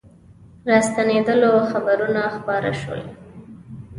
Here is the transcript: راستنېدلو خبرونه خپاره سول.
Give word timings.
راستنېدلو 0.69 1.51
خبرونه 1.71 2.21
خپاره 2.35 2.71
سول. 2.81 3.01